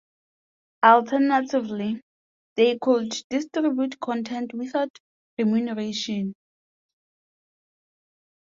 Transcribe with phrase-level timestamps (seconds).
[0.83, 2.01] Alternatively,
[2.55, 4.89] they could distribute content without
[5.37, 6.33] remuneration.